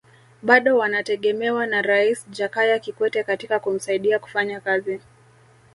[0.41, 5.01] Bado wanategemewa na Rais Jakaya Kikwete katika kumsaidia kufanya kazi